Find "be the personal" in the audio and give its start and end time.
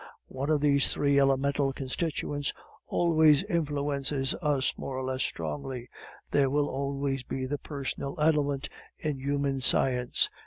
7.21-8.19